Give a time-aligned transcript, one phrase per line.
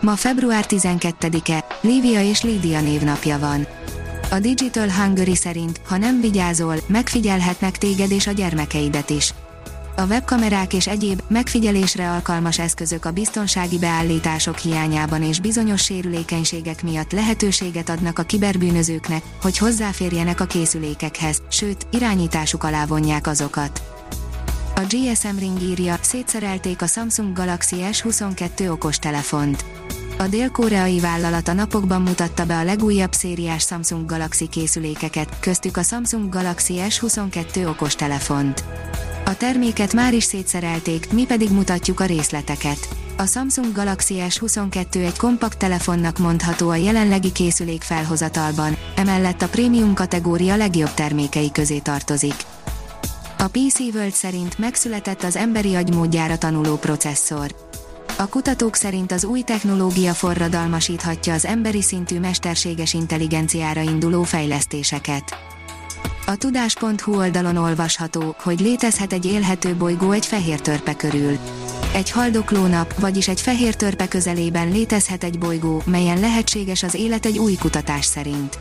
[0.00, 3.66] Ma február 12-e, Lívia és Lídia névnapja van.
[4.30, 9.34] A Digital Hungary szerint, ha nem vigyázol, megfigyelhetnek téged és a gyermekeidet is.
[9.96, 17.12] A webkamerák és egyéb, megfigyelésre alkalmas eszközök a biztonsági beállítások hiányában és bizonyos sérülékenységek miatt
[17.12, 23.82] lehetőséget adnak a kiberbűnözőknek, hogy hozzáférjenek a készülékekhez, sőt, irányításuk alá vonják azokat.
[24.78, 29.64] A GSM Ring írja, szétszerelték a Samsung Galaxy S22 okostelefont.
[30.18, 35.82] A dél-koreai vállalat a napokban mutatta be a legújabb szériás Samsung Galaxy készülékeket, köztük a
[35.82, 38.64] Samsung Galaxy S22 okostelefont.
[39.24, 42.88] A terméket már is szétszerelték, mi pedig mutatjuk a részleteket.
[43.16, 49.94] A Samsung Galaxy S22 egy kompakt telefonnak mondható a jelenlegi készülék felhozatalban, emellett a prémium
[49.94, 52.34] kategória legjobb termékei közé tartozik.
[53.40, 57.54] A PC World szerint megszületett az emberi agy módjára tanuló processzor.
[58.18, 65.36] A kutatók szerint az új technológia forradalmasíthatja az emberi szintű mesterséges intelligenciára induló fejlesztéseket.
[66.26, 71.38] A tudás.hu oldalon olvasható, hogy létezhet egy élhető bolygó egy fehér törpe körül.
[71.94, 77.38] Egy haldoklónap, vagyis egy fehér törpe közelében létezhet egy bolygó, melyen lehetséges az élet egy
[77.38, 78.58] új kutatás szerint.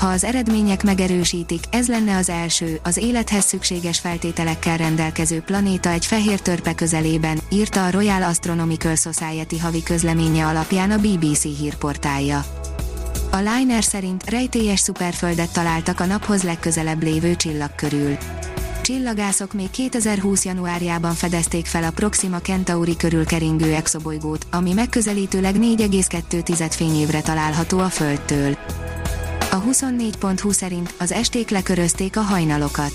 [0.00, 6.06] Ha az eredmények megerősítik, ez lenne az első, az élethez szükséges feltételekkel rendelkező planéta egy
[6.06, 12.44] fehér törpe közelében, írta a Royal Astronomical Society havi közleménye alapján a BBC hírportálja.
[13.30, 18.16] A Liner szerint rejtélyes szuperföldet találtak a naphoz legközelebb lévő csillag körül.
[18.82, 20.44] Csillagászok még 2020.
[20.44, 27.88] januárjában fedezték fel a Proxima Centauri körül keringő exobolygót, ami megközelítőleg 4,2 fényévre található a
[27.88, 28.56] Földtől.
[29.52, 32.92] A 24.20 szerint az esték lekörözték a hajnalokat.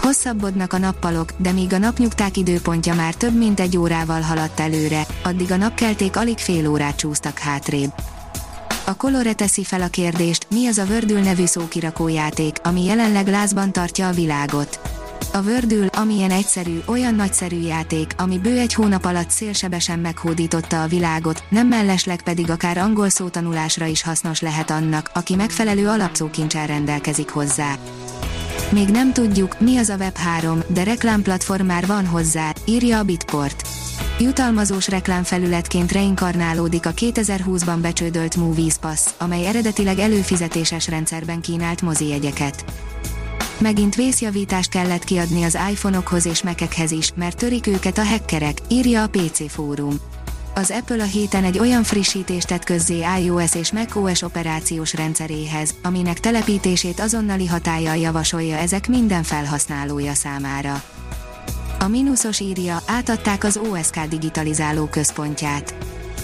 [0.00, 5.06] Hosszabbodnak a nappalok, de míg a napnyugták időpontja már több mint egy órával haladt előre,
[5.22, 7.92] addig a napkelték alig fél órát csúsztak hátrébb.
[8.86, 13.72] A Colore teszi fel a kérdést, mi az a Wordül nevű szókirakójáték, ami jelenleg lázban
[13.72, 14.80] tartja a világot.
[15.32, 20.86] A Wordül, amilyen egyszerű, olyan nagyszerű játék, ami bő egy hónap alatt szélsebesen meghódította a
[20.86, 27.30] világot, nem mellesleg pedig akár angol szótanulásra is hasznos lehet annak, aki megfelelő alapszókincsel rendelkezik
[27.30, 27.74] hozzá.
[28.70, 33.68] Még nem tudjuk, mi az a Web3, de reklámplatform már van hozzá, írja a Bitport.
[34.20, 42.64] Jutalmazós reklámfelületként reinkarnálódik a 2020-ban becsődölt Movies Pass, amely eredetileg előfizetéses rendszerben kínált mozi jegyeket.
[43.60, 49.02] Megint vészjavítást kellett kiadni az iPhone-okhoz és Mac-ekhez is, mert törik őket a hackerek, írja
[49.02, 49.94] a PC Fórum.
[50.54, 56.20] Az Apple a héten egy olyan frissítést tett közzé iOS és macOS operációs rendszeréhez, aminek
[56.20, 60.82] telepítését azonnali hatállyal javasolja ezek minden felhasználója számára.
[61.78, 65.74] A mínuszos írja, átadták az OSK digitalizáló központját.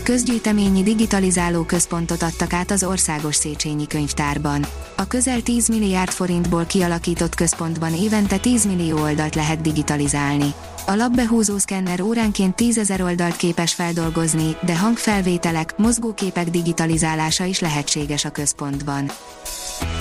[0.04, 4.66] Közgyűjteményi digitalizáló központot adtak át az Országos Széchenyi Könyvtárban.
[4.96, 10.54] A közel 10 milliárd forintból kialakított központban évente 10 millió oldalt lehet digitalizálni.
[10.86, 18.24] A labbehúzó szkenner óránként 10 ezer oldalt képes feldolgozni, de hangfelvételek, mozgóképek digitalizálása is lehetséges
[18.24, 19.10] a központban.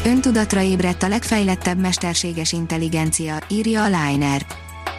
[0.06, 4.46] Öntudatra ébredt a legfejlettebb mesterséges intelligencia, írja a Liner.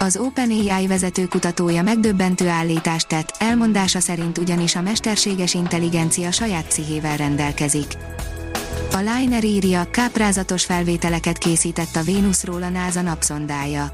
[0.04, 7.16] Az OpenAI vezető kutatója megdöbbentő állítást tett, elmondása szerint ugyanis a mesterséges intelligencia saját pszichével
[7.16, 7.87] rendelkezik.
[8.93, 13.93] A Liner írja, káprázatos felvételeket készített a Vénuszról a NASA napszondája.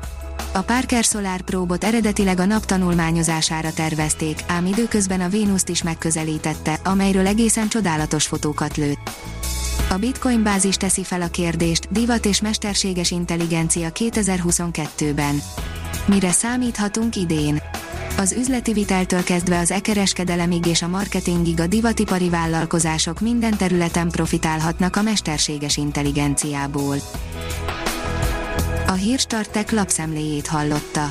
[0.53, 6.78] A Parker Solar Probe-ot eredetileg a nap tanulmányozására tervezték, ám időközben a Vénuszt is megközelítette,
[6.84, 9.11] amelyről egészen csodálatos fotókat lőtt.
[9.92, 15.42] A Bitcoin bázis teszi fel a kérdést, divat és mesterséges intelligencia 2022-ben.
[16.06, 17.62] Mire számíthatunk idén?
[18.19, 24.96] Az üzleti viteltől kezdve az e-kereskedelemig és a marketingig a divatipari vállalkozások minden területen profitálhatnak
[24.96, 26.96] a mesterséges intelligenciából.
[28.87, 31.10] A Hírstartek lapszemléjét hallotta.